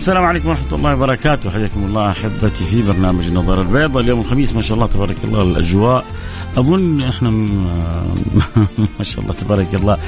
[0.00, 1.50] السلام عليكم ورحمة الله وبركاته.
[1.50, 6.04] حياكم الله أحبتي في برنامج النظارة البيضاء اليوم الخميس ما شاء الله تبارك الله الأجواء.
[6.56, 7.30] أظن إحنا
[8.98, 9.98] ما شاء الله تبارك الله.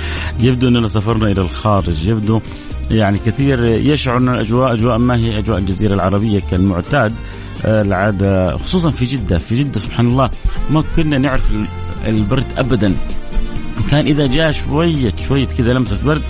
[0.40, 2.08] يبدو أننا سافرنا إلى الخارج.
[2.08, 2.40] يبدو
[2.90, 7.12] يعني كثير يشعر أن الأجواء أجواء ما هي أجواء الجزيرة العربية كالمعتاد
[7.64, 9.38] آه، العادة خصوصا في جدة.
[9.38, 10.30] في جدة سبحان الله
[10.70, 11.54] ما كنا نعرف
[12.06, 12.94] البرد أبدا.
[13.90, 16.22] كان إذا جاء شوية شوية كذا لمسة برد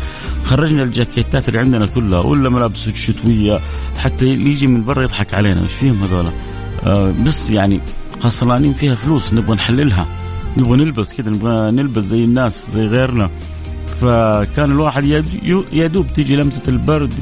[0.45, 3.61] خرجنا الجاكيتات اللي عندنا كلها ولا ملابس الشتويه
[3.99, 6.31] حتى يجي من برا يضحك علينا مش فيهم هذولا.
[6.85, 7.81] آه بس يعني
[8.21, 10.07] خسرانين فيها فلوس نبغى نحللها.
[10.57, 13.31] نبغى نلبس كذا نبغى نلبس زي الناس زي غيرنا.
[14.01, 15.05] فكان الواحد
[15.73, 17.13] يا دوب تيجي لمسة البرد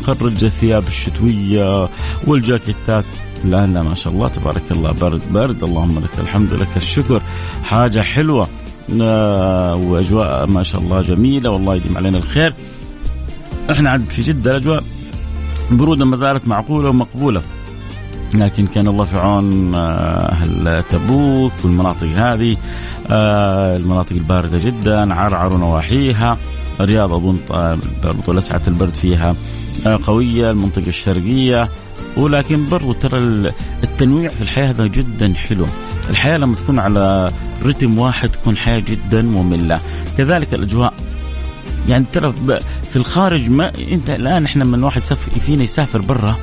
[0.00, 1.88] مخرج الثياب الشتوية
[2.26, 3.04] والجاكيتات.
[3.44, 7.22] الان لا ما شاء الله تبارك الله برد برد اللهم لك الحمد لك الشكر.
[7.64, 8.48] حاجة حلوة.
[8.88, 12.54] وأجواء ما شاء الله جميلة والله يديم علينا الخير.
[13.70, 14.82] إحنا عاد في جدة الأجواء
[15.70, 17.42] برودة ما زالت معقولة ومقبولة.
[18.34, 22.56] لكن كان الله في عون آه، أهل تبوك والمناطق هذه
[23.10, 26.38] آه، المناطق الباردة جدا عرعر ونواحيها
[26.80, 27.36] الرياض اظن
[28.04, 29.34] برضو لسعه البرد فيها
[29.86, 31.68] آه، قوية المنطقة الشرقية
[32.16, 33.18] ولكن برضو ترى
[33.84, 35.66] التنويع في الحياة هذا جدا حلو.
[36.10, 37.30] الحياة لما تكون على
[37.64, 39.80] رتم واحد تكون حياة جدا مملة.
[40.18, 40.94] كذلك الأجواء.
[41.88, 42.34] يعني ترى
[42.82, 45.02] في الخارج ما أنت الآن إحنا من واحد
[45.46, 46.36] فينا يسافر برا.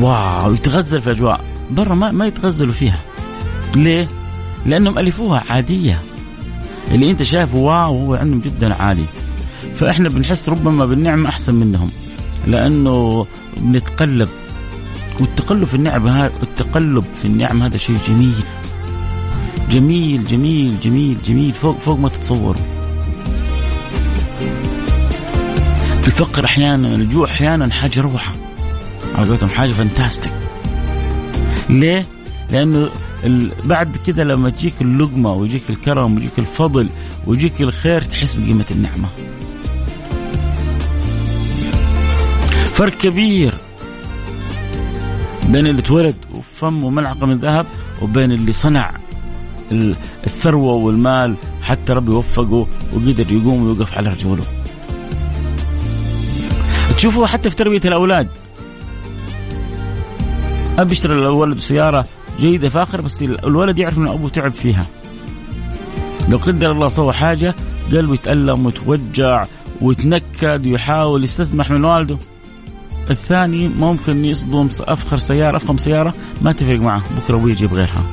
[0.00, 3.00] واو يتغزل في اجواء برا ما ما يتغزلوا فيها.
[3.76, 4.08] ليه؟
[4.66, 6.00] لأنهم ألفوها عادية.
[6.90, 9.04] اللي أنت شايفه واو هو عندهم جدا عادي
[9.74, 11.90] فإحنا بنحس ربما بالنعمة أحسن منهم.
[12.46, 13.26] لأنه
[13.56, 14.28] بنتقلب.
[15.20, 18.44] والتقلب في النعمه هذا التقلب في النعم هذا شيء جميل.
[19.70, 21.54] جميل جميل جميل جميل.
[21.54, 22.62] فوق فوق ما تتصوروا
[26.06, 28.34] الفقر أحيانا الجوع أحيانا حاجة روعه
[29.14, 30.32] على قولتهم حاجة فانتاستيك
[31.70, 32.06] ليه؟
[32.50, 32.90] لأنه
[33.64, 36.88] بعد كذا لما تجيك اللقمة ويجيك الكرم ويجيك الفضل
[37.26, 39.08] ويجيك الخير تحس بقيمة النعمة.
[42.64, 43.54] فرق كبير.
[45.52, 47.66] بين اللي اتولد وفمه ملعقه من ذهب
[48.02, 48.94] وبين اللي صنع
[50.26, 54.42] الثروة والمال حتى ربي وفقه وقدر يقوم ويوقف على رجوله.
[56.96, 58.28] تشوفوا حتى في تربية الأولاد.
[60.78, 62.06] اب يشتري للولد سيارة
[62.38, 64.86] جيدة فاخره بس الولد يعرف ان أبوه تعب فيها.
[66.28, 67.54] لو قدر الله سوى حاجة
[67.92, 69.46] قلبه يتألم ويتوجع
[69.80, 72.18] ويتنكد ويحاول يستسمح من والده.
[73.10, 77.02] الثاني ممكن يصدم أفخر سيارة أفخم سيارة ما تفرق معه.
[77.16, 78.04] بكرة أبوي يجيب غيرها.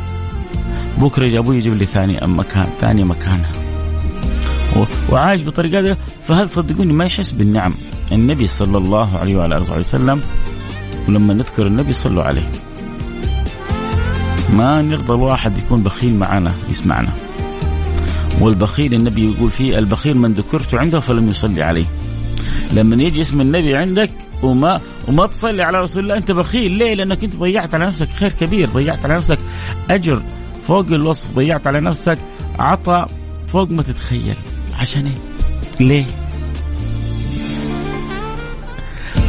[0.97, 3.51] بكرة أبوي يجيب لي ثاني مكان ثاني مكانها.
[5.09, 7.73] وعايش بطريقة دي فهذا صدقوني ما يحس بالنعم.
[8.11, 10.21] النبي صلى الله عليه وعلى آله وسلم
[11.07, 12.51] ولما نذكر النبي صلوا عليه.
[14.53, 17.09] ما نرضى الواحد يكون بخيل معنا يسمعنا.
[18.41, 21.85] والبخيل النبي يقول فيه البخيل من ذكرت عنده فلم يصلي عليه.
[22.73, 24.11] لما يجي اسم النبي عندك
[24.43, 28.31] وما وما تصلي على رسول الله أنت بخيل ليه؟ لأنك أنت ضيعت على نفسك خير
[28.31, 29.39] كبير، ضيعت على نفسك
[29.89, 30.21] أجر
[30.67, 32.17] فوق الوصف ضيعت على نفسك
[32.59, 33.09] عطاء
[33.47, 34.35] فوق ما تتخيل
[34.79, 35.17] عشان إيه؟
[35.79, 36.05] ليه؟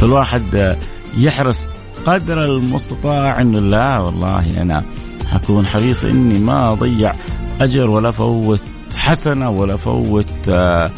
[0.01, 0.77] فالواحد
[1.17, 1.67] يحرص
[2.05, 4.83] قدر المستطاع إنه لا والله أنا
[5.27, 7.13] حكون حريص إني ما أضيع
[7.61, 8.59] أجر ولا فوت
[8.95, 10.91] حسنة ولا فوت آآ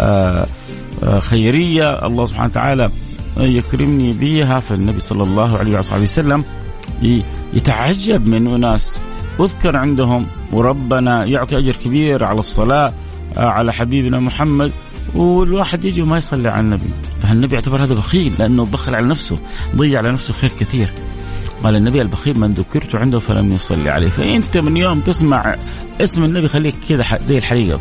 [0.00, 0.46] آآ
[1.20, 2.90] خيرية الله سبحانه وتعالى
[3.38, 6.44] يكرمني بها فالنبي صلى الله عليه وصحبه وسلم
[7.52, 8.98] يتعجب من أناس.
[9.40, 12.92] أذكر عندهم وربنا يعطي أجر كبير على الصلاة
[13.36, 14.72] آه، على حبيبنا محمد
[15.14, 16.90] والواحد يجي وما يصلي على النبي.
[17.22, 19.38] فالنبي يعتبر هذا بخيل لأنه بخل على نفسه
[19.76, 20.90] ضيع على نفسه خير كثير.
[21.64, 24.08] قال النبي البخيل من ذكرت عنده فلم يصلي عليه.
[24.08, 25.56] فأنت من يوم تسمع
[26.00, 27.80] اسم النبي خليك كذا زي الحريقة.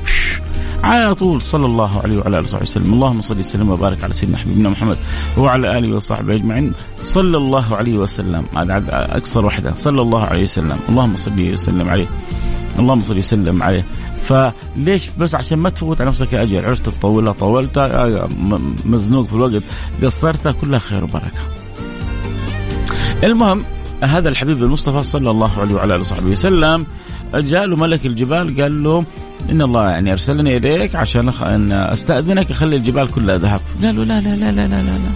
[0.86, 1.42] على طول.
[1.42, 2.94] صلى الله عليه وعلى آله وصحبه وسلم.
[2.94, 4.98] اللهم صل وسلم وبارك على سيدنا حبيبنا محمد
[5.38, 6.74] وعلى آله وصحبه أجمعين.
[7.04, 8.46] صلى الله عليه وسلم.
[8.58, 9.76] هذا أكثر وحده.
[9.76, 10.80] صلى الله عليه وسلم.
[10.90, 12.08] اللهم صل وسلم عليه.
[12.80, 13.86] اللهم صل وسلم عليه.
[14.24, 18.28] فليش بس عشان ما تفوت على نفسك أجل؟ عرفت تطولها طولتها
[18.86, 19.64] مزنوق في الوقت.
[20.04, 21.42] قصرتها كلها خير وبركة.
[23.24, 23.66] المهم
[24.04, 26.86] هذا الحبيب المصطفى صلى الله عليه وعلى آله وصحبه وسلم
[27.34, 29.04] جاء له ملك الجبال قال له
[29.50, 33.62] إن الله يعني أرسلني إليك عشان أن أستأذنك أخلي الجبال كلها ذهب.
[33.84, 35.12] قال له لا لا لا لا لا لا, لا.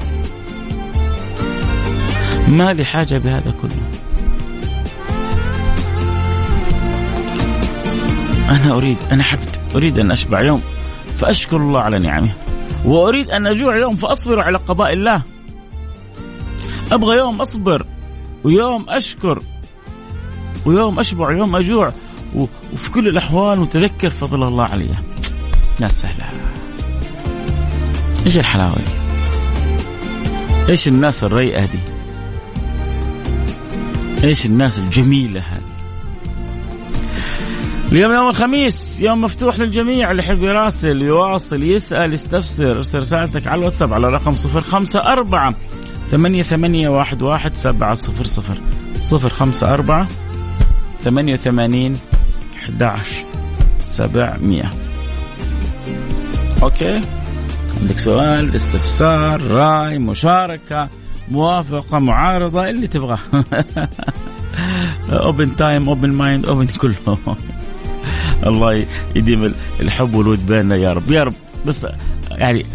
[2.47, 3.81] ما لي حاجة بهذا كله.
[8.49, 10.61] أنا أريد أنا حبت أريد أن أشبع يوم
[11.17, 12.31] فأشكر الله على نعمه
[12.85, 15.21] وأريد أن أجوع يوم فأصبر على قضاء الله.
[16.91, 17.85] أبغى يوم أصبر
[18.43, 19.41] ويوم أشكر
[20.65, 21.93] ويوم اشبع ويوم أجوع
[22.35, 24.95] وفي كل الأحوال متذكر فضل الله علي
[25.81, 26.25] يا سهلة
[28.25, 28.99] إيش الحلاوة دي؟
[30.71, 31.79] إيش الناس الريئة دي؟
[34.23, 35.69] إيش الناس الجميلة هذه؟
[37.91, 43.59] اليوم يوم الخميس يوم مفتوح للجميع اللي يحب يراسل يواصل يسأل يستفسر ارسل رسالتك على
[43.61, 45.55] الواتساب على رقم صفر خمسة أربعة
[46.11, 48.57] ثمانية ثمانية واحد واحد سبعة صفر صفر
[49.01, 50.07] صفر خمسة أربعة
[51.03, 51.97] ثمانية وثمانين
[52.81, 53.03] أحد
[53.85, 54.71] سبعمية.
[56.63, 57.01] أوكي؟
[57.81, 60.89] عندك سؤال استفسار رأي مشاركة
[61.31, 63.19] موافقة معارضة اللي تبغاه
[65.09, 67.17] open time open mind open كله.
[68.47, 68.85] الله
[69.15, 71.11] يديم الحب والود بيننا يا رب.
[71.11, 71.33] يا رب
[71.65, 71.87] بس
[72.31, 72.65] يعني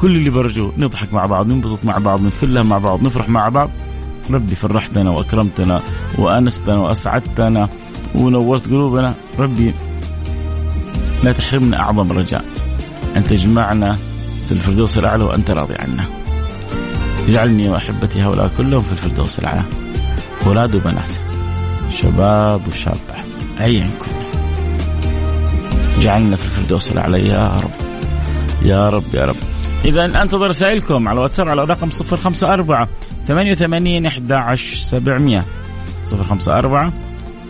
[0.00, 3.70] كل اللي برجوه نضحك مع بعض ننبسط مع بعض نفلها مع بعض نفرح مع بعض.
[4.30, 5.82] ربي فرحتنا وأكرمتنا
[6.18, 7.68] وأنستنا وأسعدتنا
[8.14, 9.74] ونورت قلوبنا ربي
[11.24, 12.44] لا تحرمنا أعظم رجاء
[13.16, 13.94] أن تجمعنا
[14.46, 16.04] في الفردوس الأعلى وانت راضي عنا.
[17.28, 19.62] اجعلني وأحبتي هؤلاء كلهم في الفردوس الأعلى.
[20.46, 21.10] أولاد وبنات
[21.90, 23.24] شباب وشابات
[23.60, 24.20] أيا كنا.
[26.00, 27.70] جعلنا في الفردوس الأعلى يا رب.
[28.62, 29.36] يا رب يا رب.
[29.84, 32.86] إذا أنتظر رسائلكم على واتساب على رقم 054
[33.26, 35.44] 88 11 700
[36.12, 36.92] 054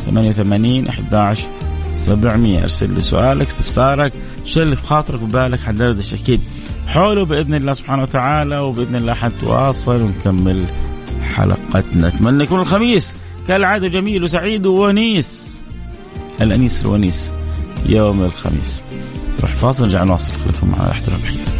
[0.06, 1.48] 88 11
[1.92, 4.12] 700 أرسل لي سؤالك استفسارك
[4.44, 6.40] شو اللي في خاطرك وبالك حندردش أكيد
[6.86, 10.64] حوله بإذن الله سبحانه وتعالى وبإذن الله حنتواصل ونكمل
[11.34, 12.08] حلقتنا.
[12.08, 13.14] أتمنى يكون الخميس
[13.48, 15.62] كالعادة جميل وسعيد وونيس
[16.40, 17.32] الأنيس الونيس
[17.86, 18.82] يوم الخميس.
[19.38, 20.32] نروح فاصل نرجع نواصل.
[20.32, 21.59] خليكم معنا احترام الحين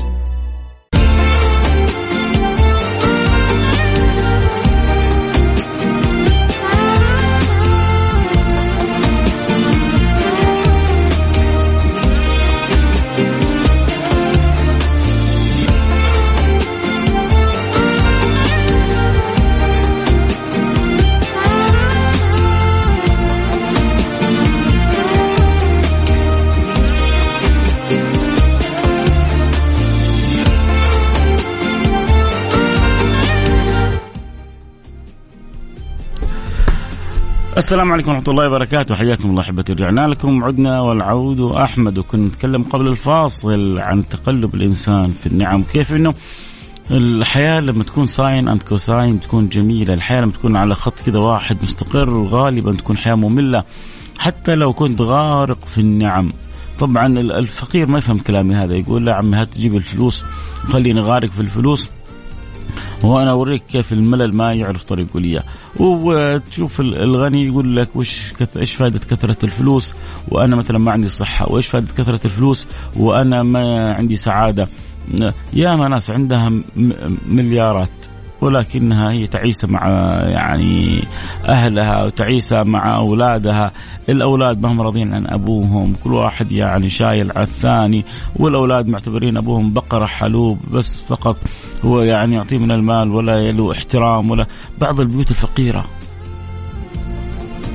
[37.61, 38.95] السلام عليكم ورحمة الله وبركاته.
[38.95, 45.07] حياكم الله أحبتي رجعنا لكم عدنا والعود أحمد وكنا نتكلم قبل الفاصل عن تقلب الإنسان
[45.07, 46.13] في النعم كيف أنه
[46.91, 49.93] الحياة لما تكون sine and cosine تكون جميلة.
[49.93, 53.63] الحياة لما تكون على خط كذا واحد مستقر غالبا تكون حياة مملة
[54.19, 56.31] حتى لو كنت غارق في النعم.
[56.79, 60.25] طبعا الفقير ما يفهم كلامي هذا يقول لا عمي هات تجيب الفلوس
[60.69, 61.89] خليني غارق في الفلوس.
[63.03, 65.43] وأنا أوريك كيف الملل ما يعرف طريقه لي
[65.79, 69.93] وتشوف الغني يقول لك وش إيش فائده كثرة الفلوس؟
[70.27, 74.67] وأنا مثلا ما عندي صحة وإيش فائده كثرة الفلوس؟ وأنا ما عندي سعادة.
[75.53, 76.51] ياما ناس عندها
[77.27, 78.10] مليارات.
[78.41, 79.87] ولكنها هي تعيسة مع
[80.23, 81.03] يعني
[81.49, 83.71] أهلها وتعيسة مع أولادها.
[84.09, 85.95] الأولاد ما هم راضيين عن أبوهم.
[86.03, 88.05] كل واحد يعني شايل على الثاني.
[88.35, 91.37] والأولاد معتبرين أبوهم بقرة حلوب بس فقط.
[91.85, 94.45] هو يعني يعطيه من المال ولا له احترام ولا.
[94.79, 95.85] بعض البيوت الفقيرة.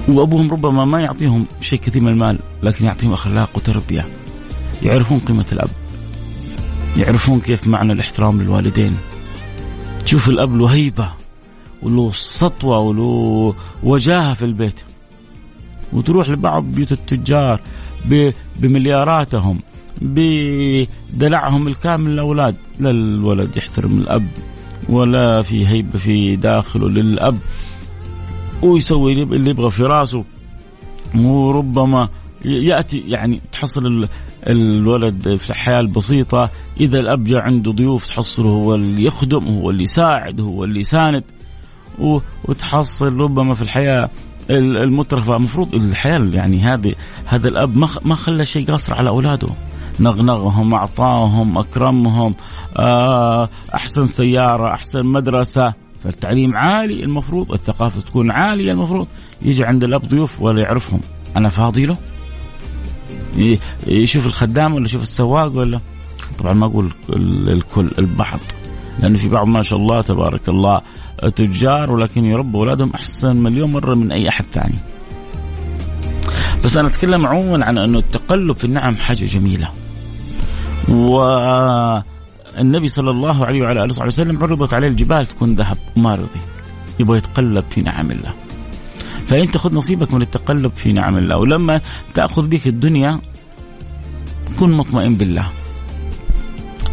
[0.09, 4.05] وأبوهم ربما ما يعطيهم شيء كثير من المال لكن يعطيهم أخلاق وتربية.
[4.83, 5.69] يعرفون قيمة الأب.
[6.97, 8.97] يعرفون كيف معنى الاحترام للوالدين.
[10.07, 11.13] تشوف الأب له هيبة
[11.83, 14.81] وله سطوة وله وجاهة في البيت.
[15.93, 17.61] وتروح لبعض بيوت التجار
[18.57, 19.61] بملياراتهم
[20.03, 24.29] بدلعهم الكامل للاولاد لا الولد يحترم الأب
[24.89, 27.39] ولا في هيبة في داخله للأب.
[28.63, 30.25] ويسوي اللي يبغى في راسه.
[31.15, 32.09] وربما
[32.45, 34.09] يأتي يعني تحصل
[34.47, 36.51] الولد في الحياة البسيطة
[36.81, 41.25] إذا الأب جاء عنده ضيوف تحصله هو اللي يخدم هو اللي يساعد هو اللي يساند
[42.45, 44.11] وتحصل ربما في الحياة
[44.51, 45.37] المترفة.
[45.37, 46.95] المفروض الحياة يعني هذه
[47.27, 49.49] هذا الأب ما خلى شيء قاصر على أولاده.
[50.01, 52.35] نغنغهم أعطاهم أكرمهم
[52.77, 55.75] آه، أحسن سيارة أحسن مدرسة.
[56.05, 59.07] فالتعليم عالي المفروض الثقافة تكون عالية المفروض
[59.43, 61.01] يجي عند الأب ضيوف ولا يعرفهم.
[61.37, 61.97] أنا فاضي له؟
[63.87, 65.81] يشوف الخدام ولا يشوف السواق ولا
[66.39, 66.91] طبعا ما أقول
[67.49, 68.41] الكل البعض
[69.01, 70.81] لأنه في بعض ما شاء الله تبارك الله
[71.37, 74.79] تجار ولكن يربوا أولادهم أحسن مليون مرة من أي أحد ثاني.
[76.65, 79.69] بس أنا أتكلم عموما عن أنه التقلب في النعم حاجة جميلة.
[80.89, 82.09] والنبي
[82.89, 86.41] صلى الله عليه وعلى آله وصحبه وسلم عرضت عليه الجبال تكون ذهب وما رضي.
[87.01, 88.35] يبغى يتقلب في نعم الله.
[89.27, 91.81] فانت خذ نصيبك من التقلب في نعم الله ولما
[92.15, 93.21] تأخذ بك الدنيا
[94.59, 95.51] كن مطمئن بالله.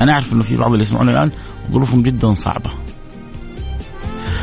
[0.01, 1.31] أنا أعرف إنه في بعض اللي يسمعون الآن
[1.71, 2.69] ظروفهم جدا صعبة.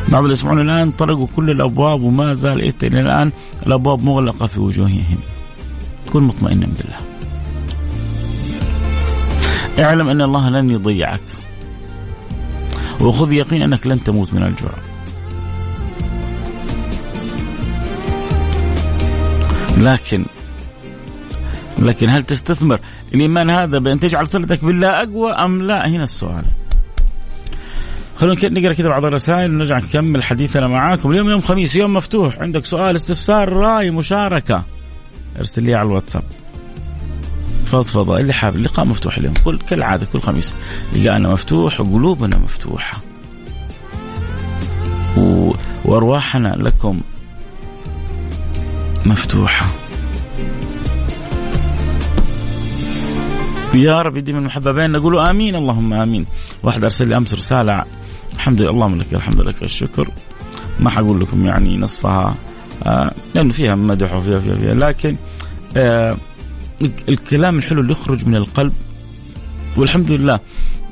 [0.08, 3.32] بعض اللي يسمعون الآن طرقوا كل الأبواب وما زال إلى الآن
[3.66, 5.18] الأبواب مغلقة في وجوههم.
[6.12, 6.96] كن مطمئنا بالله.
[9.78, 11.20] اعلم أن الله لن يضيعك.
[13.00, 14.72] وخذ يقين أنك لن تموت من الجوع.
[19.78, 20.24] لكن
[21.78, 22.80] لكن هل تستثمر
[23.14, 26.44] الايمان هذا بأن تجعل صلتك بالله أقوى أم لا؟ هنا السؤال.
[28.16, 31.10] خلونا نقرأ كذا بعض الرسائل ونرجع نكمل حديثنا معاكم.
[31.10, 32.38] اليوم يوم خميس يوم مفتوح.
[32.38, 34.64] عندك سؤال استفسار رأي مشاركة.
[35.38, 36.22] ارسل لي على الواتساب.
[37.64, 39.34] فضفضة اللي حاب اللقاء مفتوح اليوم.
[39.44, 40.54] كل كالعادة كل خميس.
[40.96, 43.00] لقاءنا مفتوح وقلوبنا مفتوحة.
[45.16, 45.52] و...
[45.84, 47.00] وأرواحنا لكم
[49.06, 49.66] مفتوحة.
[53.74, 55.56] يا رب يديم المحبة بيننا نقول آمين.
[55.56, 56.26] اللهم آمين.
[56.62, 57.84] واحد أرسل لي أمس رسالة.
[58.34, 58.70] الحمد لله.
[58.70, 60.10] اللهم لك الحمد لك الشكر.
[60.80, 62.34] ما حقول لكم يعني نصها.
[62.82, 64.74] آه لأنه فيها مدح وفيها فيها, فيها.
[64.74, 65.16] لكن
[65.76, 66.16] آه
[67.08, 68.72] الكلام الحلو اللي يخرج من القلب.
[69.76, 70.40] والحمد لله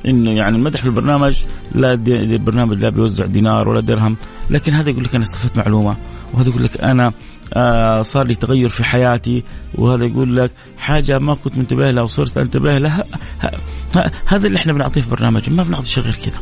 [0.09, 1.37] إنه يعني المدح في البرنامج
[1.75, 4.17] لا البرنامج لا بيوزع دينار ولا درهم.
[4.51, 5.97] لكن هذا يقول لك أنا استفدت معلومة.
[6.35, 7.13] وهذا يقول لك أنا
[7.55, 12.39] آه صار لي تغير في حياتي وهذا يقول لك حاجة ما كنت منتبه لها وصرت
[12.39, 13.05] أنتبه لها.
[14.27, 16.41] هذا اللي إحنا بنعطيه في برنامج ما بنعطي شيء غير كذا.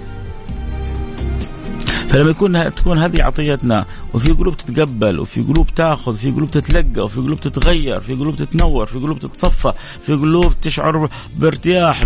[2.08, 7.20] فلما يكون تكون هذه عطيتنا وفي قلوب تتقبل وفي قلوب تاخذ في قلوب تتلقى وفي
[7.20, 9.72] قلوب تتغير في قلوب تتنور في قلوب تتصفى
[10.06, 12.00] في قلوب تشعر بارتياح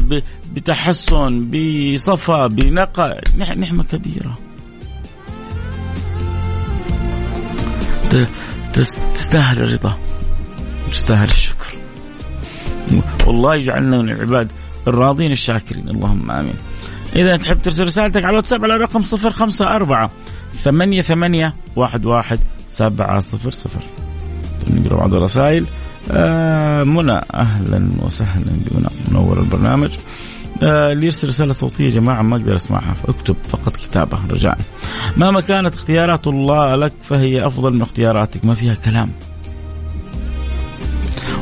[0.55, 4.39] بتحسن بصفى بنقاء نعمه كبيرة.
[8.73, 9.99] تستاهل الرضا.
[10.93, 11.75] تستاهل الشكر.
[13.27, 14.53] والله يجعلنا من العباد
[14.89, 15.89] الراضين الشاكرين.
[15.89, 16.55] اللهم آمين.
[17.17, 20.11] إذا تحب ترسل رسالتك على الواتساب على رقم صفر خمسة أربعة
[20.63, 23.83] ثمانية ثمانية واحد واحد سبعة صفر صفر.
[24.71, 25.65] نقرأ بعض الرسائل.
[26.11, 28.89] آه منى أهلا وسهلا بمنى.
[29.09, 29.91] منور البرنامج.
[30.63, 32.95] آه اللي يرسل رسالة صوتية يا جماعة؟ ما أقدر أسمعها.
[32.95, 34.19] فاكتب فقط كتابة.
[34.31, 34.59] رجاء
[35.17, 38.45] مهما كانت اختيارات الله لك فهي أفضل من اختياراتك.
[38.45, 39.11] ما فيها كلام.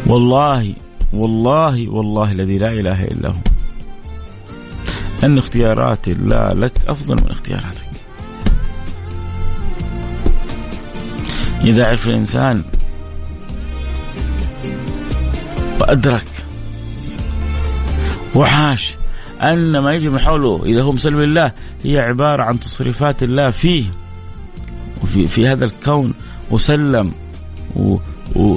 [0.06, 0.75] والله
[1.12, 3.40] والله والله الذي لا إله إلا هو.
[5.25, 7.88] أن اختيارات الله لك أفضل من اختياراتك.
[11.64, 12.62] إذا عرف الإنسان
[15.80, 16.26] وأدرك
[18.34, 18.97] وحاش
[19.42, 21.52] أن ما يجي من حوله إذا هو مسلم لله
[21.85, 23.85] هي عبارة عن تصريفات الله فيه.
[25.02, 26.14] وفي في هذا الكون
[26.50, 27.12] وسلم
[27.76, 27.97] و
[28.37, 28.57] و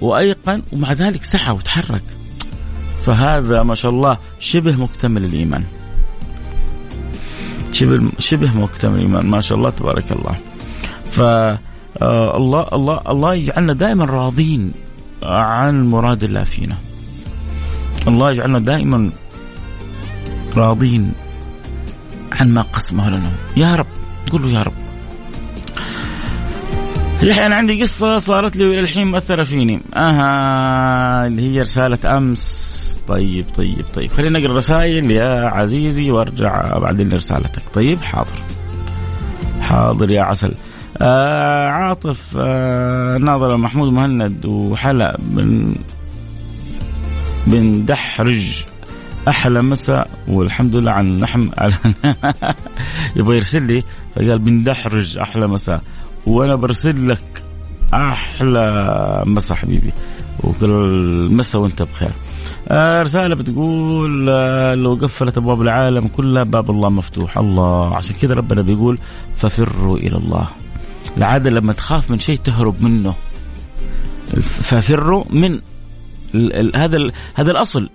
[0.00, 2.02] وأيقن ومع ذلك سعى وتحرك.
[3.02, 5.64] فهذا ما شاء الله شبه مكتمل الإيمان.
[7.72, 10.36] شبه شبه مكتمل الإيمان ما شاء الله تبارك الله.
[11.04, 11.20] ف
[12.02, 14.72] آه، الله الله الله يجعلنا دائما راضين
[15.22, 16.76] عن مراد الله فينا.
[18.08, 19.10] الله يجعلنا دائما
[20.56, 21.12] راضين
[22.32, 23.32] عن ما قسمه لنا.
[23.56, 23.86] يا رب
[24.32, 24.72] قول له يا رب.
[27.22, 29.80] يحيى أنا عندي قصة صارت لي والى الحين مأثره فيني.
[29.96, 33.00] أها اللي هي رسالة أمس.
[33.08, 34.10] طيب طيب طيب.
[34.10, 37.62] خلينا نقرأ رسائل يا عزيزي وأرجع بعدين لرسالتك.
[37.74, 38.38] طيب حاضر.
[39.60, 40.54] حاضر يا عسل.
[41.00, 45.74] آه عاطف آه ناظر محمود مهند وحلا بن
[47.46, 48.64] بندحرج
[49.28, 51.48] أحلى مساء والحمد لله عن لحم
[53.16, 55.80] يبغى يرسل لي؟ فقال بندحرج أحلى مساء.
[56.26, 57.42] وأنا برسل لك
[57.94, 59.92] أحلى مساء حبيبي.
[60.44, 62.10] وكل مساء وأنت بخير.
[62.68, 67.38] آه رسالة بتقول آه لو قفلت أبواب العالم كلها باب الله مفتوح.
[67.38, 68.98] الله عشان كذا ربنا بيقول
[69.36, 70.48] ففروا إلى الله.
[71.16, 73.14] العادة لما تخاف من شيء تهرب منه.
[74.40, 75.60] ففروا من
[76.74, 77.88] هذا هذا الأصل.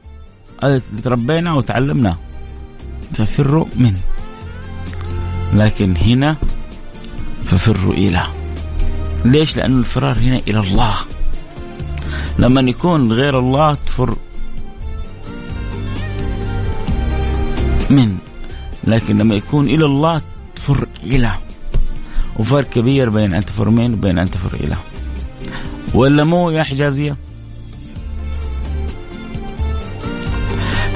[0.64, 2.18] هذا تربينا وتعلمناه
[3.14, 3.94] ففروا من.
[5.54, 6.36] لكن هنا
[7.44, 8.24] ففروا إلى.
[9.26, 10.94] ليش؟ لأن الفرار هنا إلى الله.
[12.40, 14.16] لما يكون غير الله تفر
[17.90, 18.18] من.
[18.84, 20.22] لكن لما يكون إلى الله
[20.56, 21.32] تفر إلى.
[22.38, 24.76] وفرق كبير بين أن تفر من وبين أن تفر إلى.
[25.94, 27.16] ولا مو يا حجازية؟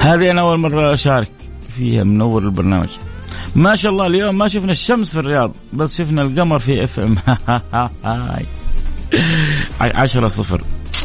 [0.04, 1.28] هذه أنا أول مرة أشارك
[1.76, 2.88] فيها منور البرنامج.
[3.54, 7.14] ما شاء الله اليوم ما شفنا الشمس في الرياض بس شفنا القمر في اف ام
[9.80, 10.60] عشرة صفر.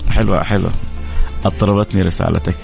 [0.10, 0.72] حلوة حلوة.
[1.46, 2.56] اضطربتني رسالتك.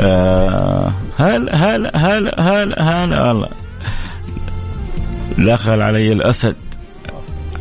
[0.00, 3.48] آه هلا هلا هلا هلا هلا والله
[5.38, 6.56] دخل علي الأسد.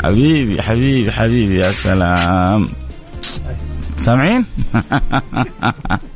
[0.04, 2.68] حبيبي حبيبي حبيبي يا سلام.
[3.98, 4.46] سامعين؟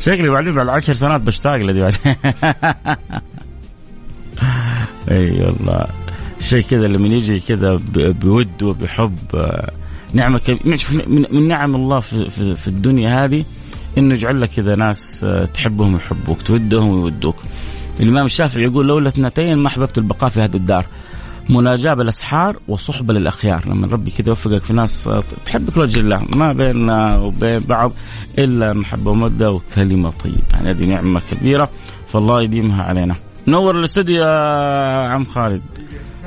[0.00, 2.00] شكلي بعدين بعد عشر سنوات بشتاق لدي بعدين
[5.10, 5.86] أي والله.
[6.40, 9.70] شيء كذا لما يجي كذا بود وبحب آه،
[10.12, 10.60] نعمة كبيرة
[11.06, 13.44] من, نعم الله في, في, في الدنيا هذه
[13.98, 17.36] إنه يجعل لك كذا ناس آه، تحبهم ويحبوك تودهم ويودوك.
[18.00, 20.86] الإمام الشافعي يقول لولا اثنتين ما أحببت البقاء في هذه الدار.
[21.50, 23.68] مناجاة بالأسحار وصحبة للأخيار.
[23.68, 26.26] لما ربي كذا يوفقك في ناس آه، تحبك لوجه الله.
[26.36, 27.92] ما بيننا وبين بعض
[28.38, 30.38] إلا محبة ومودة وكلمة طيبة.
[30.52, 31.70] يعني هذه نعمة كبيرة
[32.08, 33.14] فالله يديمها علينا.
[33.46, 35.62] نور الاستوديو يا عم خالد.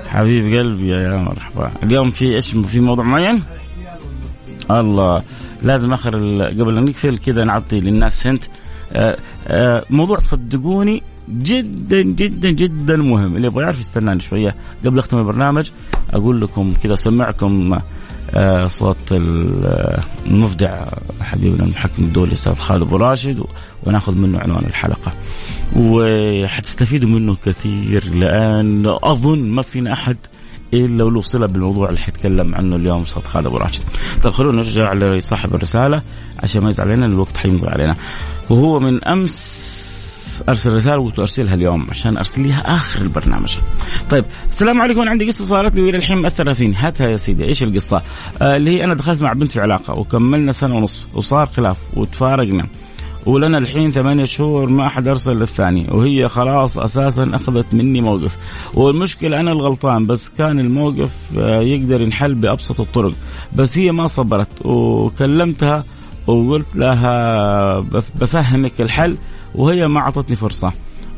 [0.08, 1.71] حبيب قلبي يا مرحبا.
[1.84, 3.43] اليوم في إيش؟ في موضوع معين؟
[4.71, 5.24] الله.
[5.62, 8.43] لازم آخر قبل أن نقفل كذا نعطي للناس هنت.
[8.93, 9.17] آه،
[9.48, 14.56] آه، موضوع صدقوني جدا جدا جدا مهم اللي يبغى يعرف يستناني شوية
[14.86, 15.70] قبل أختم البرنامج
[16.14, 17.80] أقول لكم كذا أسمعكم
[18.36, 20.86] آه، صوت المبدع
[21.22, 23.44] حبيبنا المحكم الدولي الأستاذ خالد أبو راشد
[23.84, 25.14] وناخذ منه عنوان الحلقة
[25.76, 30.18] وحتستفيدوا منه كثير لأن أظن ما فينا أحد
[30.74, 33.84] إلا ولو صلة بالموضوع اللي حيتكلم عنه اليوم أستاذ خالد أبو راشد.
[34.24, 36.02] طيب خلونا نرجع لصاحب الرسالة
[36.44, 37.96] عشان ما يزعل علينا الوقت حيمضي علينا.
[38.50, 39.92] وهو من أمس
[40.50, 43.58] أرسل رسالة وقلت أرسلها اليوم عشان ارسليها آخر البرنامج.
[44.10, 47.43] طيب السلام عليكم أنا عندي قصة صارت لي وإلى الحين مأثرة فيني هاتها يا سيدي
[47.43, 48.02] إيش القصة؟
[48.41, 52.67] آه اللي هي أنا دخلت مع بنت في علاقة وكملنا سنة ونص وصار خلاف وتفارقنا.
[53.26, 58.38] ولنا الحين ثمانية شهور ما أحد أرسل للثاني وهي خلاص أساسا أخذت مني موقف
[58.74, 63.13] والمشكلة أنا الغلطان بس كان الموقف آه، يقدر ينحل بأبسط الطرق
[63.56, 65.84] بس هي ما صبرت وكلمتها
[66.28, 67.80] وقلت لها
[68.22, 69.17] بفهمك الحل
[69.56, 70.72] وهي ما أعطتني فرصة.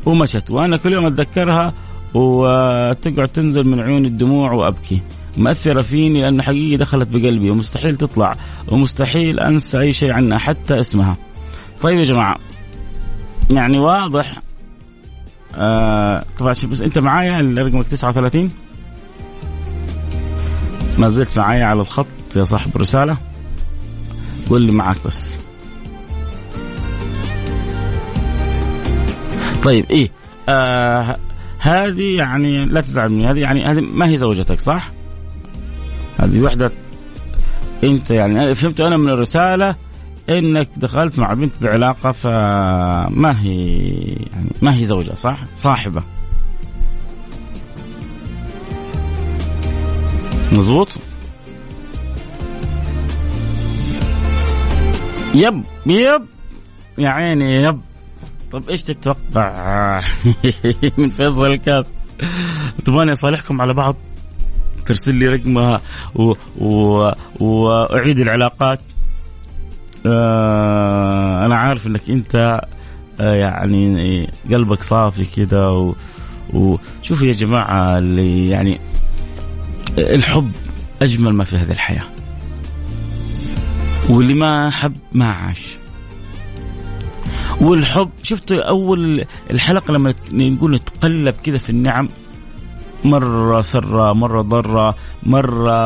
[0.06, 0.50] ومشت.
[0.50, 1.74] وأنا كل يوم أتذكرها
[2.14, 5.00] وتقعد تنزل من عيوني الدموع وأبكي.
[5.36, 8.36] مأثرة فيني لأنه حقيقي دخلت بقلبي ومستحيل تطلع
[8.68, 11.16] ومستحيل أنسى أي شيء عنها حتى اسمها.
[11.80, 12.36] طيب يا جماعة
[13.50, 14.42] يعني واضح
[15.54, 18.50] آه طبعا بس أنت معايا رقمك 39
[20.98, 23.18] ما زلت معايا على الخط يا صاحب الرسالة.
[24.50, 25.45] قول لي معك بس.
[29.66, 30.10] طيب إيه
[30.48, 31.16] آه
[31.58, 34.90] هذه يعني لا تزعل مني هذه يعني هذه ما هي زوجتك صح؟
[36.20, 36.70] هذه وحدة
[37.84, 39.76] أنت يعني فهمت أنا من الرسالة
[40.28, 43.68] إنك دخلت مع بنت بعلاقة فما هي
[44.32, 46.02] يعني ما هي زوجة صح؟ صاحبة
[50.52, 50.98] مزبوط
[55.34, 56.26] يب يب
[56.98, 57.80] يا عيني يب
[58.52, 60.00] طب إيش تتوقع؟
[60.98, 61.86] من فيصل الكاف.
[62.84, 63.96] تبغاني أصالحكم على بعض؟
[64.86, 65.80] ترسل لي رقمها
[66.14, 66.32] و...
[66.58, 67.10] و...
[67.40, 68.80] وأعيد العلاقات.
[70.06, 72.60] آه أنا عارف إنك أنت
[73.20, 75.96] آه يعني قلبك صافي كذا و...
[76.52, 78.80] وشوفوا يا جماعة اللي يعني
[79.98, 80.52] الحب
[81.02, 82.04] أجمل ما في هذه الحياة.
[84.08, 85.78] واللي ما حب ما عاش.
[87.60, 92.08] والحب شفت أول الحلقة لما نقول نتقلب كذا في النعم؟
[93.04, 95.76] مرة سرة مرة ضرة مرة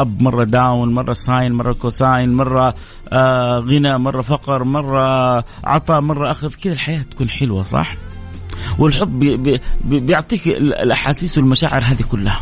[0.00, 2.74] up مرة down مرة sine مرة cosine مرة
[3.12, 6.54] آه غنى مرة فقر مرة عطاء مرة أخذ.
[6.54, 7.94] كذا الحياة تكون حلوة صح؟
[8.78, 9.60] والحب بي بي
[10.00, 12.40] بيعطيك الأحاسيس والمشاعر هذه كلها.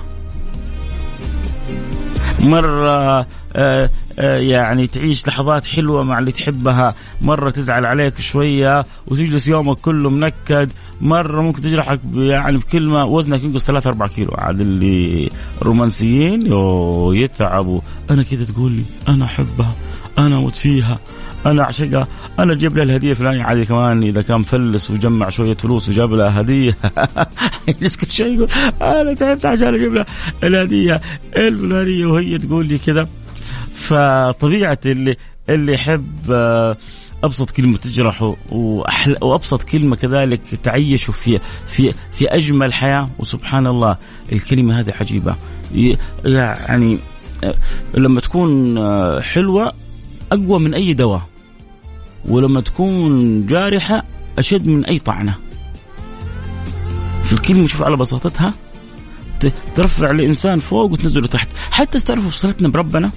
[2.43, 6.95] مرة آه، آه، يعني تعيش لحظات حلوة مع اللي تحبها.
[7.23, 10.73] مرة تزعل عليك شوية وتجلس يومك كله منكد.
[11.01, 14.31] مرة ممكن تجرحك يعني بكلمة وزنك ينقص 3 4 كيلو.
[14.39, 15.31] عاد اللي
[15.63, 16.41] رومانسيين
[17.15, 17.81] يتعبوا.
[18.11, 19.73] أنا كذا تقول لي أنا أحبها
[20.19, 20.99] أنا أموت فيها.
[21.51, 22.09] أنا اعشقها
[22.39, 26.41] أنا أجيب لها الهدية الفلانيه عادي كمان إذا كان مفلس وجمع شوية فلوس وجاب لها
[26.41, 26.77] هدية.
[27.69, 28.49] يجلس كل شيء يقول
[28.83, 30.07] أنا تعبت عشان أجيب لها
[30.45, 31.01] الهدية
[31.37, 32.07] الفلانية.
[32.07, 33.09] وهي تقول لي كذا.
[33.75, 35.17] فطبيعة اللي
[35.49, 36.77] اللي يحب آه،
[37.25, 43.11] أبسط كلمة تجرحه وأحل وأبسط كلمة كذلك تعيشه في في في أجمل حياة.
[43.19, 43.97] وسبحان الله
[44.33, 45.37] الكلمة هذه عجيبة.
[45.75, 46.99] يعني
[47.45, 47.55] آه،
[47.95, 49.73] لما تكون آه، حلوة
[50.33, 51.23] أقوى من أي دواء.
[52.29, 54.05] ولما تكون جارحة
[54.39, 55.35] أشد من أي طعنة.
[57.25, 58.55] في الكلمة شوف على بساطتها
[59.75, 63.13] ترفع الإنسان فوق وتنزله تحت حتى تعرفوا صلتنا بربنا؟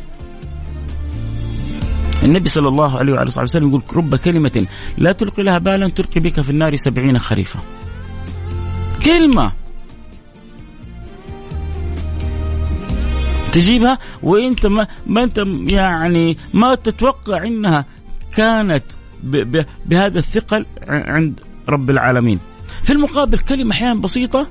[2.26, 4.66] النبي صلى الله عليه وعلى اله وسلم يقول رب كلمة
[4.98, 7.60] لا تلقي لها بالا تلقي بك في النار سبعين خريفا
[9.06, 9.52] كلمة.
[13.52, 17.86] تجيبها وإنت ما, ما أنت يعني ما تتوقع إنها
[18.36, 18.84] كانت
[19.86, 21.40] بهذا الثقل عند
[21.70, 22.40] رب العالمين.
[22.84, 24.48] في المقابل كلمة أحيانا بسيطة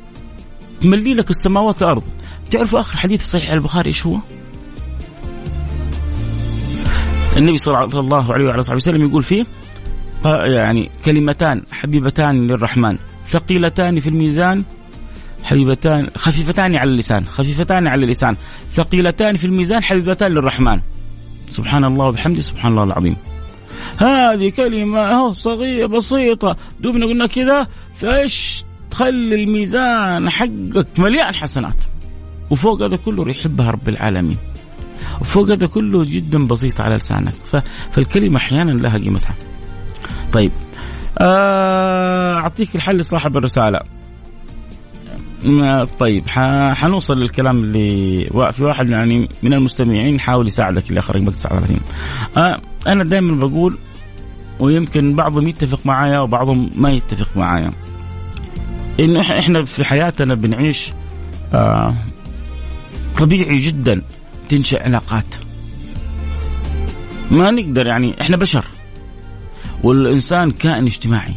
[0.81, 2.03] تملي لك السماوات والأرض.
[2.51, 4.19] تعرفوا آخر حديث صحيح البخاري إيش هو؟
[7.37, 9.47] النبي صلى الله عليه وعلى اله وسلم يقول فيه
[10.25, 12.99] يعني كلمتان حبيبتان للرحمن.
[13.29, 14.65] ثقيلتان في الميزان
[15.43, 18.37] حبيبتان خفيفتان على اللسان خفيفتان على اللسان.
[18.75, 20.81] ثقيلتان في الميزان حبيبتان للرحمن.
[21.51, 23.17] سبحان الله وبحمده سبحان الله العظيم.
[24.01, 26.57] هذه كلمة صغيرة بسيطة.
[26.81, 31.77] دوبنا قلنا كذا فايش تخلي الميزان حقك مليان حسنات.
[32.51, 34.37] وفوق هذا كله يحبها رب العالمين.
[35.21, 37.35] وفوق هذا كله جدا بسيط على لسانك.
[37.93, 39.35] فالكلمة أحيانا لها قيمتها.
[40.33, 40.53] طيب.
[41.19, 43.81] آه، أعطيك الحل لصاحب الرسالة.
[45.99, 46.25] طيب
[46.75, 50.21] حنوصل للكلام اللي في واحد يعني من المستمعين.
[50.21, 51.81] حاول يساعدك اللي اخرج رقم 39
[52.37, 53.79] آه أنا دائما بقول
[54.61, 57.73] ويمكن بعضهم يتفق معايا وبعضهم ما يتفق معايا.
[59.01, 60.93] انه إحنا في حياتنا بنعيش
[61.55, 62.05] آه
[63.19, 64.03] طبيعي جدا
[64.49, 65.35] تنشأ علاقات.
[67.31, 68.65] ما نقدر يعني إحنا بشر.
[69.83, 71.35] والإنسان كائن اجتماعي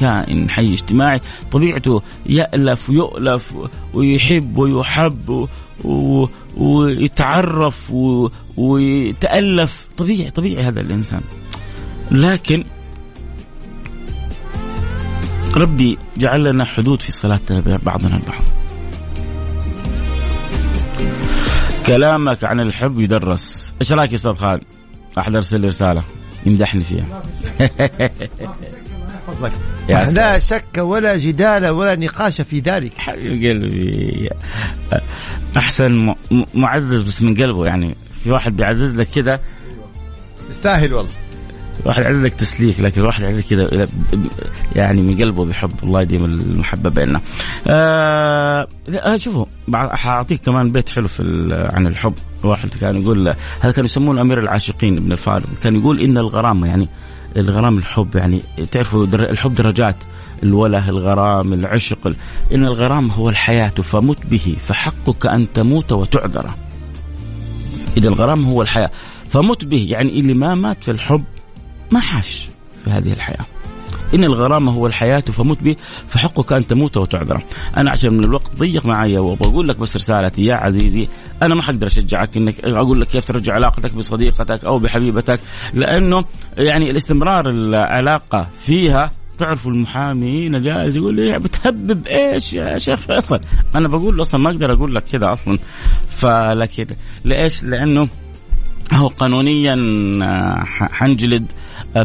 [0.00, 1.20] كائن حي اجتماعي.
[1.50, 3.54] طبيعته يألف ويؤلف
[3.94, 5.48] ويحب ويحب
[6.56, 7.92] ويتعرف
[8.56, 9.86] ويتألف.
[9.96, 11.20] طبيعي طبيعي هذا الإنسان.
[12.10, 12.64] لكن
[15.56, 18.42] ربي جعل لنا حدود في صلاتنا بعضنا البعض.
[21.86, 23.74] كلامك عن الحب يدرس.
[23.80, 24.62] إيش رأيك يا أستاذ خالد
[25.18, 26.02] احد ارسل لي رسالة
[26.46, 27.22] يمدحني فيها.
[29.26, 29.52] فضلك
[29.88, 32.98] لا شك ولا جدال ولا نقاش في ذلك.
[32.98, 34.30] حبيب قلبي.
[35.56, 36.14] أحسن
[36.54, 37.94] معزز بس من قلبه يعني.
[38.24, 39.40] في واحد بيعزز لك كذا
[40.50, 41.12] يستاهل والله.
[41.88, 43.88] واحد يعزز لك تسليك لكن الواحد يعزز كذا
[44.76, 47.20] يعني من قلبه بيحب الله يديم المحبة بيننا.
[47.66, 51.22] آه, آه، شوفوا حأعطيك كمان بيت حلو في
[51.72, 52.14] عن الحب.
[52.44, 56.88] واحد كان يقول هذا كانوا يسمونه أمير العاشقين ابن الفارض كان يقول إن الغرام يعني
[57.36, 59.96] الغرام الحب يعني تعرفوا الحب درجات
[60.42, 62.14] الوله الغرام العشق
[62.54, 66.50] إن الغرام هو الحياة فمت به فحقك أن تموت وتعذر.
[67.98, 68.90] إن الغرام هو الحياة
[69.28, 71.24] فمت به يعني اللي ما مات في الحب
[71.90, 72.48] ما حاش
[72.84, 73.46] في هذه الحياة.
[74.14, 75.76] إن الغرام هو الحياة فمت به
[76.08, 77.42] فحقك أن تموت وتعذر
[77.76, 81.08] أنا عشان من الوقت ضيق معي وبقول لك بس رسالتي يا عزيزي
[81.42, 85.40] أنا ما حقدر أشجعك إنك أقول لك كيف ترجع علاقتك بصديقتك أو بحبيبتك
[85.74, 86.24] لأنه
[86.56, 93.40] يعني الاستمرار العلاقة فيها تعرفوا المحامي جالس يقول لي بتهبب إيش يا شيخ فيصل؟
[93.74, 95.58] أنا بقول له أصلا ما أقدر أقول لك كذا أصلا.
[96.08, 96.86] فلكن
[97.24, 98.08] ليش لأنه
[98.92, 99.76] هو قانونيا
[100.22, 101.52] آه، حنجلد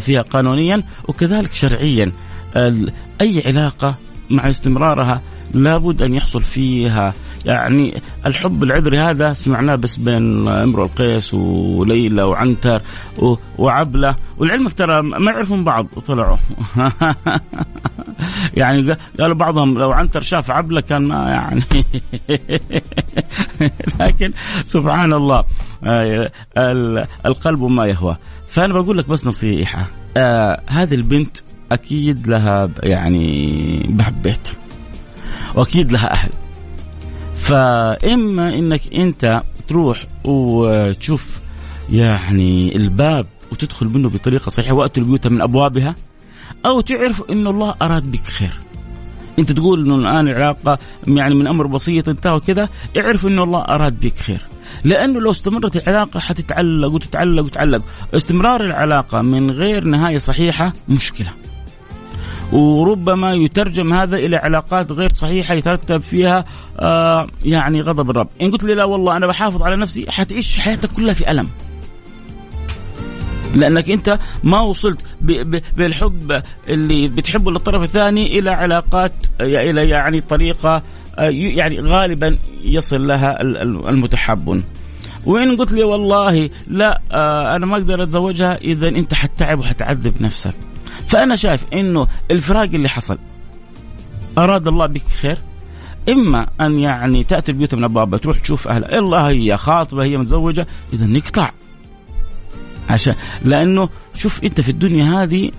[0.00, 2.12] فيها قانونيا وكذلك شرعيا.
[3.20, 3.94] أي علاقة
[4.30, 5.22] مع استمرارها
[5.54, 12.82] لابد أن يحصل فيها يعني الحب العذري هذا سمعناه بس بين امرؤ القيس وليلى وعنتر
[13.58, 14.16] وعبلة.
[14.38, 16.36] ولعلمك ترى ما يعرفون بعض وطلعوا
[18.54, 21.62] يعني قالوا بعضهم لو عنتر شاف عبلة كان ما يعني
[24.00, 25.44] لكن سبحان الله
[25.84, 26.30] آه،
[27.26, 28.16] القلب ما يهوى.
[28.48, 31.36] فأنا بقول لك بس نصيحة آه هذه البنت
[31.72, 34.48] أكيد لها يعني بحب بيت
[35.54, 36.30] وأكيد لها أهل.
[37.44, 41.40] فإما إنك أنت تروح وتشوف
[41.92, 45.94] يعني الباب وتدخل منه بطريقة صحيحة وأتوا البيوت من أبوابها
[46.66, 48.50] أو تعرف انه الله أراد بك خير.
[49.38, 54.00] أنت تقول إنه الآن العلاقة يعني من أمر بسيط انتهى وكذا اعرف انه الله أراد
[54.00, 54.46] بك خير.
[54.84, 57.82] لأنه لو استمرت العلاقة حتتعلق وتتعلق وتتعلق.
[58.14, 61.32] استمرار العلاقة من غير نهاية صحيحة مشكلة.
[62.52, 66.44] وربما يترجم هذا إلى علاقات غير صحيحة يترتب فيها
[66.78, 70.92] آه يعني غضب الرب، إن قلت لي لا والله أنا بحافظ على نفسي حتعيش حياتك
[70.92, 71.48] كلها في ألم.
[73.54, 75.00] لأنك أنت ما وصلت
[75.76, 80.82] بالحب اللي بتحبه للطرف الثاني إلى علاقات إلى يعني طريقة
[81.18, 83.42] آه، يعني غالبا يصل لها
[83.90, 84.64] المتحابون.
[85.26, 90.54] وإن قلت لي والله لا آه، أنا ما أقدر أتزوجها اذا أنت حتتعب وحتعذب نفسك.
[91.14, 93.18] فأنا شايف إنه الفراق اللي حصل
[94.38, 95.38] أراد الله بك خير؟
[96.08, 100.66] إما أن يعني تأتي البيوت من ابوابها تروح تشوف أهلها الله هي خاطبة هي متزوجة
[100.92, 101.50] إذا نقطع.
[102.90, 105.50] عشان لأنه شوف أنت في الدنيا هذه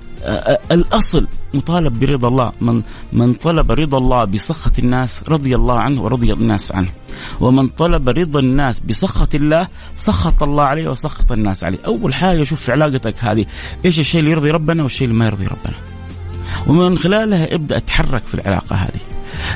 [0.72, 2.82] الأصل مطالب برضا الله من
[3.14, 6.90] من طلب رضا الله بسخط الناس رضي الله عنه ورضي الناس عنه.
[7.40, 11.80] ومن طلب رضا الناس بسخط الله سخط الله عليه وسخط الناس عليه.
[11.86, 13.46] أول حاجة شوف في علاقتك هذه
[13.86, 15.76] إيش الشيء اللي يرضي ربنا والشيء اللي ما يرضي ربنا.
[16.68, 19.02] ومن خلالها ابدأ اتحرك في العلاقة هذه.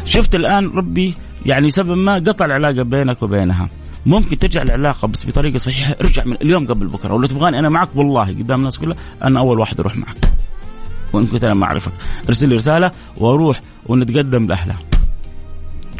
[0.05, 3.69] شفت الآن ربي يعني سبب ما قطع العلاقة بينك وبينها.
[4.05, 7.13] ممكن ترجع العلاقة بس بطريقة صحيحة ارجع من اليوم قبل بكرة.
[7.13, 10.17] ولو تبغاني أنا معك والله قدام الناس كلها أنا أول واحد أروح معك.
[11.13, 11.91] وان كنت أنا ما اعرفك
[12.27, 14.79] ارسل لي رسالة وأروح ونتقدم لأهلها.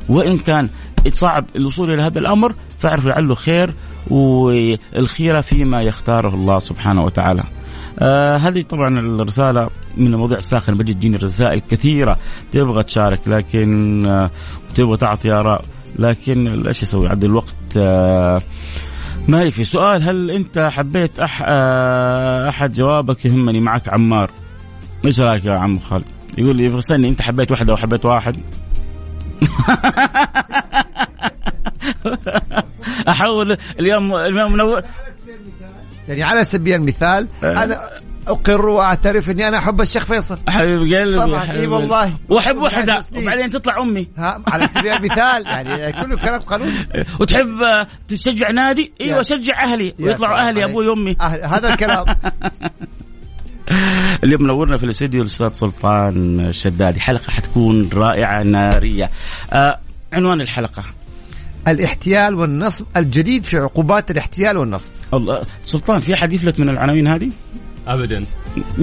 [0.10, 0.70] وإن كان
[1.14, 3.74] صعب الوصول إلى هذا الأمر فاعرف لعله خير
[4.10, 7.44] والخيره فيما يختاره الله سبحانه وتعالى.
[8.00, 10.76] آه هذه طبعا الرسالة من المواضيع الساخنة.
[10.78, 12.18] بجي تجيني رسائل كثيرة.
[12.52, 14.32] تبغى تشارك لكن آه
[14.76, 15.66] تبغى تعطي آراء
[16.00, 18.42] لكن إيش يسوي عاد الوقت آه
[19.28, 19.64] ما يكفي.
[19.64, 24.32] سؤال هل أنت حبيت أح آه أحد جوابك؟ يهمني معك عمار.
[25.06, 26.06] إيش رايك يا عم خالد؟
[26.38, 28.36] يقول لي يفصلني أنت حبيت واحدة وحبيت واحد.
[33.10, 34.82] احول اليوم اليوم منور
[36.08, 37.64] يعني على سبيل المثال آه.
[37.64, 37.90] أنا
[38.28, 40.40] أقر وأعترف إني أنا أحب الشيخ فيصل.
[40.48, 42.14] حبيب قلبي طبعا إي والله.
[42.30, 44.08] وأحب وحدة وبعدين تطلع أمي.
[44.18, 46.74] ها على سبيل المثال يعني كله كلام قانون
[47.20, 51.16] وتحب تشجع نادي؟ إيوه شجع أهلي ويطلعوا أهلي أبوي وأمي.
[51.22, 52.06] هذا الكلام.
[54.24, 59.12] اليوم منورنا في الاستديو الأستاذ سلطان الشدادي حلقة حتكون رائعة نارية.
[59.52, 59.80] آه
[60.14, 60.84] عنوان الحلقة.
[61.68, 64.92] الاحتيال والنصب الجديد في عقوبات الاحتيال والنصب.
[65.14, 67.30] الله سلطان في أحد يفلت من العناوين هذه؟
[67.94, 68.26] ابدا.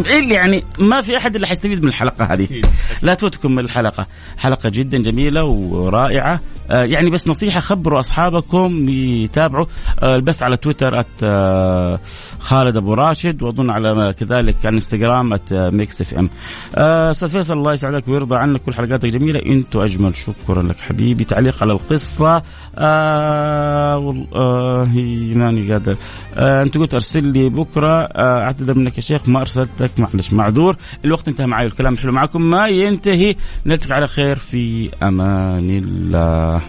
[0.06, 2.62] إيه يعني ما في أحد اللي حيستفيد من الحلقة هذه.
[3.02, 4.06] لا تفوتكم من الحلقة.
[4.38, 6.40] حلقة جدا جميلة ورائعة.
[6.70, 9.66] آه يعني بس نصيحة خبروا أصحابكم يتابعوا
[10.02, 12.00] آه البث على تويتر at آه
[12.38, 16.30] خالد أبو راشد وأظن على كذلك على إنستغرام at Mix FM.
[16.74, 19.40] أستاذ فيصل الله يسعدك ويرضى عنك كل حلقاتك جميلة.
[19.46, 21.24] أنتم أجمل شكرا لك حبيبي.
[21.24, 22.42] تعليق على القصة.
[22.78, 25.96] آه والله ماني قادر.
[26.34, 28.02] آه أنت قلت أرسل لي بكرة.
[28.02, 30.76] آه أعتذر منك يا شيخ ما أرسلتك معلش معذور.
[31.04, 32.42] الوقت انتهى معي الكلام حلو معكم.
[32.42, 33.36] ما ينتهي.
[33.66, 36.62] نلتقي على خير في أمان الله.